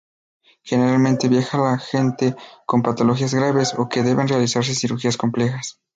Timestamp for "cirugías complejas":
4.73-5.79